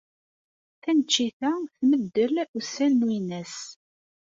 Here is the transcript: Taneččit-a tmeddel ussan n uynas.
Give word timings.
Taneččit-a 0.83 1.53
tmeddel 1.77 2.35
ussan 2.57 2.93
n 2.99 3.05
uynas. 3.07 3.55